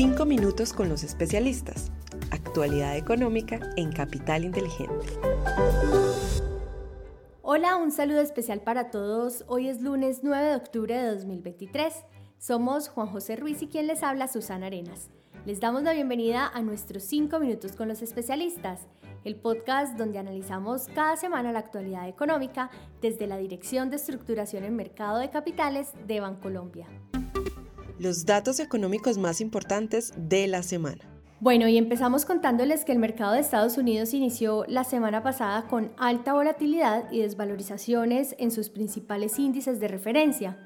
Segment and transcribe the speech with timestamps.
[0.00, 1.90] Cinco minutos con los especialistas.
[2.30, 5.08] Actualidad económica en Capital Inteligente.
[7.42, 9.44] Hola, un saludo especial para todos.
[9.48, 11.92] Hoy es lunes 9 de octubre de 2023.
[12.38, 15.10] Somos Juan José Ruiz y quien les habla Susana Arenas.
[15.44, 18.86] Les damos la bienvenida a nuestros 5 minutos con los especialistas,
[19.24, 22.70] el podcast donde analizamos cada semana la actualidad económica
[23.02, 26.86] desde la Dirección de Estructuración en Mercado de Capitales de Bancolombia.
[27.98, 31.04] Los datos económicos más importantes de la semana.
[31.40, 35.90] Bueno, y empezamos contándoles que el mercado de Estados Unidos inició la semana pasada con
[35.96, 40.58] alta volatilidad y desvalorizaciones en sus principales índices de referencia.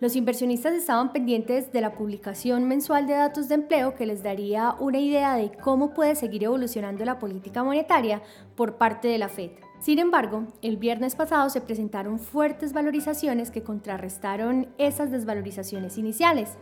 [0.00, 4.74] Los inversionistas estaban pendientes de la publicación mensual de datos de empleo que les daría
[4.80, 8.20] una idea de cómo puede seguir evolucionando la política monetaria
[8.56, 9.52] por parte de la Fed.
[9.78, 16.58] Sin embargo, el viernes pasado se presentaron fuertes valorizaciones que contrarrestaron esas desvalorizaciones iniciales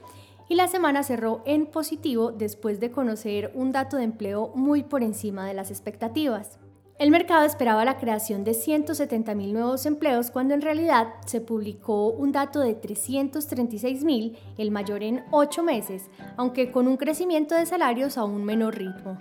[0.48, 5.02] y la semana cerró en positivo después de conocer un dato de empleo muy por
[5.02, 6.58] encima de las expectativas.
[6.98, 12.32] El mercado esperaba la creación de 170.000 nuevos empleos cuando en realidad se publicó un
[12.32, 18.24] dato de 336.000, el mayor en ocho meses, aunque con un crecimiento de salarios a
[18.24, 19.18] un menor ritmo.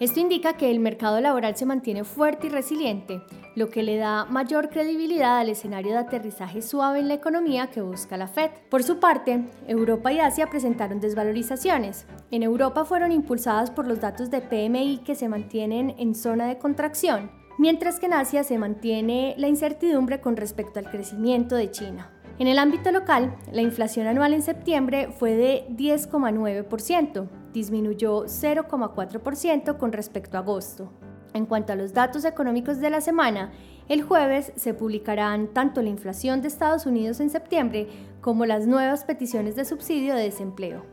[0.00, 3.22] Esto indica que el mercado laboral se mantiene fuerte y resiliente,
[3.54, 7.82] lo que le da mayor credibilidad al escenario de aterrizaje suave en la economía que
[7.82, 8.50] busca la Fed.
[8.68, 12.06] Por su parte, Europa y Asia presentaron desvalorizaciones.
[12.30, 16.58] En Europa fueron impulsadas por los datos de PMI que se mantienen en zona de
[16.58, 22.10] contracción, mientras que en Asia se mantiene la incertidumbre con respecto al crecimiento de China.
[22.38, 29.92] En el ámbito local, la inflación anual en septiembre fue de 10,9%, disminuyó 0,4% con
[29.92, 30.92] respecto a agosto.
[31.34, 33.52] En cuanto a los datos económicos de la semana,
[33.88, 37.88] el jueves se publicarán tanto la inflación de Estados Unidos en septiembre
[38.20, 40.84] como las nuevas peticiones de subsidio de desempleo.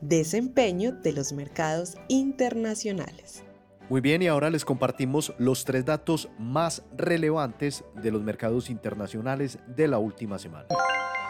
[0.00, 3.44] Desempeño de los mercados internacionales.
[3.90, 9.58] Muy bien, y ahora les compartimos los tres datos más relevantes de los mercados internacionales
[9.66, 10.66] de la última semana.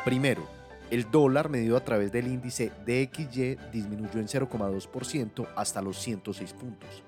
[0.05, 0.43] Primero,
[0.91, 7.03] el dólar medido a través del índice DXY disminuyó en 0,2% hasta los 106 puntos.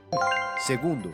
[0.67, 1.11] Segundo,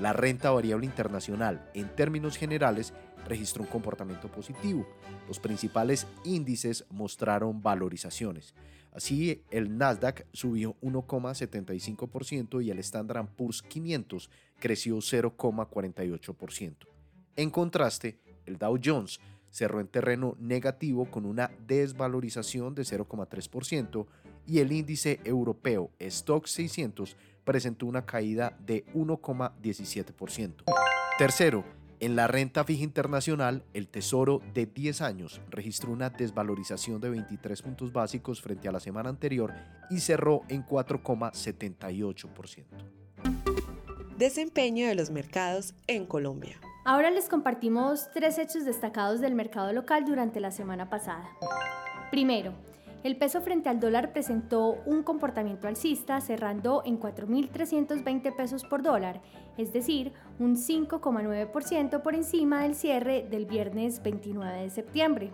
[0.00, 2.94] la renta variable internacional en términos generales
[3.26, 4.86] registró un comportamiento positivo.
[5.28, 8.54] Los principales índices mostraron valorizaciones.
[8.92, 16.74] Así, el Nasdaq subió 1,75% y el Standard Poor's 500 creció 0,48%.
[17.36, 19.20] En contraste, el Dow Jones
[19.56, 24.06] cerró en terreno negativo con una desvalorización de 0,3%
[24.46, 30.64] y el índice europeo Stock 600 presentó una caída de 1,17%.
[31.16, 31.64] Tercero,
[32.00, 37.62] en la renta fija internacional, el Tesoro de 10 años registró una desvalorización de 23
[37.62, 39.54] puntos básicos frente a la semana anterior
[39.88, 42.64] y cerró en 4,78%.
[44.18, 46.60] Desempeño de los mercados en Colombia.
[46.88, 51.28] Ahora les compartimos tres hechos destacados del mercado local durante la semana pasada.
[52.12, 52.52] Primero,
[53.02, 59.20] el peso frente al dólar presentó un comportamiento alcista cerrando en 4.320 pesos por dólar,
[59.58, 65.32] es decir, un 5,9% por encima del cierre del viernes 29 de septiembre.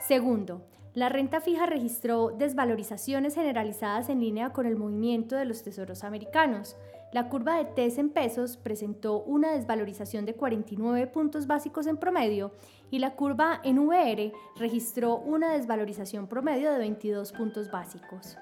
[0.00, 0.62] Segundo,
[0.94, 6.78] la renta fija registró desvalorizaciones generalizadas en línea con el movimiento de los tesoros americanos.
[7.12, 12.52] La curva de TES en pesos presentó una desvalorización de 49 puntos básicos en promedio
[12.88, 18.36] y la curva en VR registró una desvalorización promedio de 22 puntos básicos.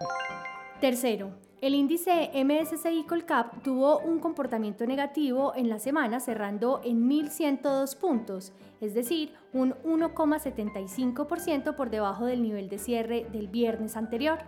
[0.82, 1.30] Tercero,
[1.62, 8.52] el índice MSCI Colcap tuvo un comportamiento negativo en la semana cerrando en 1.102 puntos,
[8.82, 14.40] es decir, un 1,75% por debajo del nivel de cierre del viernes anterior.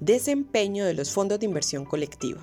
[0.00, 2.40] Desempeño de los fondos de inversión colectiva.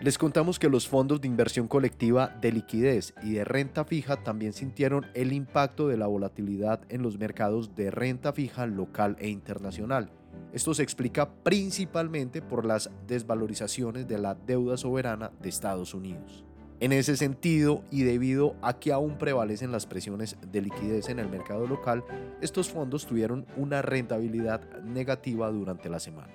[0.00, 4.52] Les contamos que los fondos de inversión colectiva de liquidez y de renta fija también
[4.52, 10.10] sintieron el impacto de la volatilidad en los mercados de renta fija local e internacional
[10.52, 16.44] esto se explica principalmente por las desvalorizaciones de la deuda soberana de Estados Unidos.
[16.80, 21.28] En ese sentido, y debido a que aún prevalecen las presiones de liquidez en el
[21.28, 22.04] mercado local,
[22.40, 26.32] estos fondos tuvieron una rentabilidad negativa durante la semana.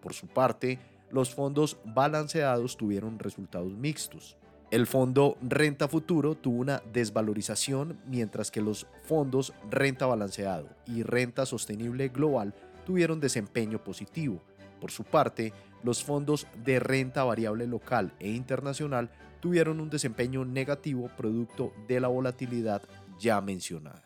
[0.00, 0.78] Por su parte,
[1.10, 4.36] los fondos balanceados tuvieron resultados mixtos.
[4.70, 11.46] El fondo renta futuro tuvo una desvalorización, mientras que los fondos renta balanceado y renta
[11.46, 12.52] sostenible global
[12.84, 14.42] tuvieron desempeño positivo.
[14.80, 15.52] Por su parte,
[15.84, 19.10] los fondos de renta variable local e internacional
[19.40, 22.82] tuvieron un desempeño negativo producto de la volatilidad
[23.18, 24.05] ya mencionada.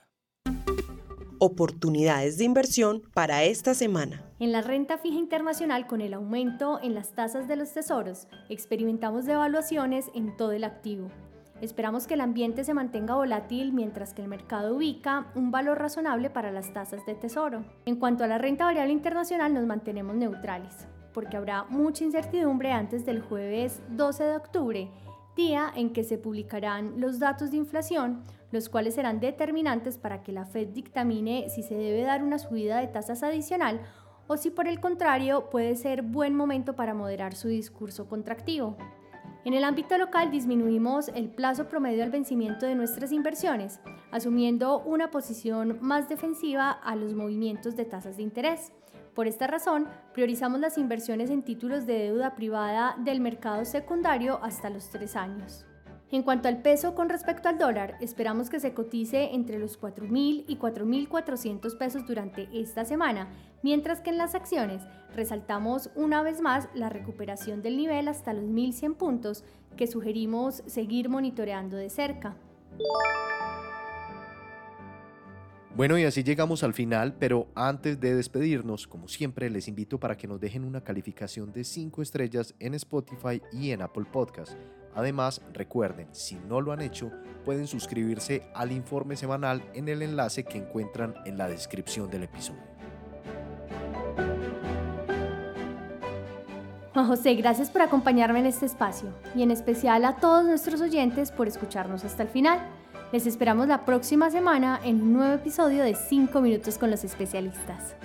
[1.42, 4.22] Oportunidades de inversión para esta semana.
[4.40, 9.25] En la renta fija internacional, con el aumento en las tasas de los tesoros, experimentamos
[9.25, 11.08] devaluaciones en todo el activo.
[11.62, 16.28] Esperamos que el ambiente se mantenga volátil mientras que el mercado ubica un valor razonable
[16.28, 17.64] para las tasas de tesoro.
[17.87, 20.75] En cuanto a la renta variable internacional, nos mantenemos neutrales,
[21.14, 24.90] porque habrá mucha incertidumbre antes del jueves 12 de octubre,
[25.37, 30.32] día en que se publicarán los datos de inflación, los cuales serán determinantes para que
[30.32, 33.81] la Fed dictamine si se debe dar una subida de tasas adicional
[34.26, 38.76] o si por el contrario puede ser buen momento para moderar su discurso contractivo.
[39.44, 43.81] En el ámbito local disminuimos el plazo promedio al vencimiento de nuestras inversiones,
[44.11, 48.70] asumiendo una posición más defensiva a los movimientos de tasas de interés.
[49.14, 54.70] Por esta razón, priorizamos las inversiones en títulos de deuda privada del mercado secundario hasta
[54.70, 55.67] los tres años.
[56.12, 60.45] En cuanto al peso con respecto al dólar, esperamos que se cotice entre los 4.000
[60.49, 63.29] y 4.400 pesos durante esta semana,
[63.62, 64.83] mientras que en las acciones
[65.15, 69.45] resaltamos una vez más la recuperación del nivel hasta los 1.100 puntos
[69.77, 72.35] que sugerimos seguir monitoreando de cerca.
[75.77, 80.17] Bueno, y así llegamos al final, pero antes de despedirnos, como siempre, les invito para
[80.17, 84.59] que nos dejen una calificación de 5 estrellas en Spotify y en Apple Podcast
[84.94, 87.10] Además, recuerden, si no lo han hecho,
[87.44, 92.70] pueden suscribirse al informe semanal en el enlace que encuentran en la descripción del episodio.
[97.06, 101.48] José, gracias por acompañarme en este espacio y en especial a todos nuestros oyentes por
[101.48, 102.60] escucharnos hasta el final.
[103.12, 107.96] Les esperamos la próxima semana en un nuevo episodio de 5 minutos con los especialistas.